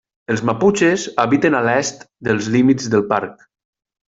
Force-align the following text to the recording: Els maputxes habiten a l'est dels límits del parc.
Els 0.35 0.41
maputxes 0.49 1.03
habiten 1.23 1.57
a 1.59 1.61
l'est 1.67 2.01
dels 2.29 2.49
límits 2.57 2.89
del 2.97 3.07
parc. 3.15 3.47